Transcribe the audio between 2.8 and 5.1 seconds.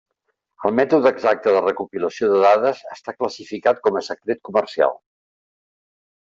està classificat com a secret comercial.